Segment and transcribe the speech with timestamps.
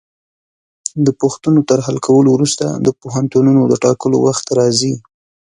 [1.05, 4.93] د پوښتنو تر حل کولو وروسته د پوهنتونونو د ټاکلو وخت راځي.